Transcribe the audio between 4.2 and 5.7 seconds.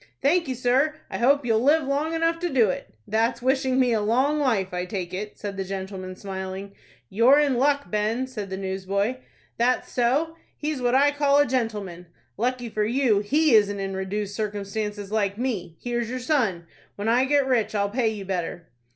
life, I take it," said the